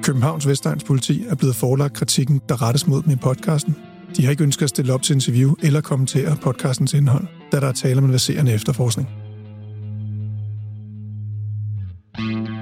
Københavns 0.04 0.48
Vestegns 0.48 0.84
politi 0.84 1.26
er 1.30 1.36
blevet 1.36 1.56
forelagt 1.56 1.94
kritikken, 1.94 2.42
der 2.50 2.62
rettes 2.62 2.88
mod 2.88 3.02
dem 3.02 3.12
i 3.12 3.16
podcasten. 3.16 3.76
De 4.18 4.24
har 4.24 4.32
ikke 4.32 4.44
ønsket 4.44 4.64
at 4.64 4.70
stille 4.70 4.94
op 4.94 5.02
til 5.02 5.14
interview 5.14 5.54
eller 5.62 5.82
kommentere 5.82 6.38
podcastens 6.42 6.94
indhold, 6.94 7.28
da 7.52 7.60
der 7.60 7.68
er 7.68 7.72
tale 7.72 7.98
om 7.98 8.06
en 8.06 8.12
verserende 8.12 8.54
efterforskning. 8.54 9.10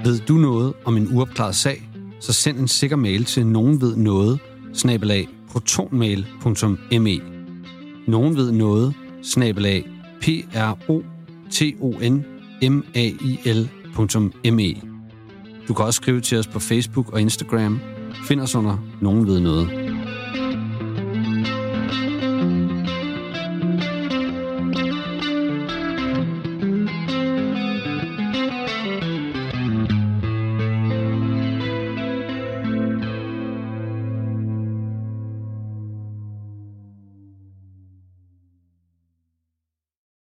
Ved 0.04 0.18
du 0.18 0.34
noget 0.34 0.72
om 0.84 0.96
en 0.96 1.08
uopklaret 1.16 1.54
sag, 1.54 1.88
så 2.20 2.32
send 2.32 2.58
en 2.58 2.68
sikker 2.68 2.96
mail 2.96 3.24
til 3.24 3.46
nogen 3.46 3.80
ved 3.80 3.96
noget, 3.96 4.38
snabelag 4.72 5.28
protonmail.me. 5.50 7.20
Nogen 8.08 8.36
ved 8.36 8.52
noget, 8.52 8.94
snabelag 9.22 9.84
p 10.20 10.26
r 10.54 10.78
o 10.88 11.02
t 11.50 11.62
o 11.80 11.92
n 12.02 12.24
m 12.62 12.84
a 12.94 13.04
i 13.04 13.38
l.me. 13.44 14.74
Du 15.68 15.74
kan 15.74 15.84
også 15.84 15.96
skrive 15.96 16.20
til 16.20 16.38
os 16.38 16.46
på 16.46 16.58
Facebook 16.58 17.12
og 17.12 17.20
Instagram. 17.20 17.80
Find 18.28 18.40
os 18.40 18.54
under 18.54 18.76
Nogen 19.00 19.26
ved 19.26 19.40
noget. 19.40 19.81